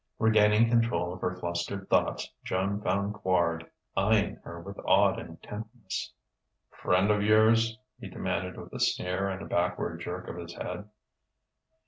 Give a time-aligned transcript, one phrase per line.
[0.17, 6.11] Regaining control of her flustered thoughts, Joan found Quard eyeing her with odd intentness.
[6.71, 10.89] "Friend of yours?" he demanded with a sneer and a backward jerk of his head.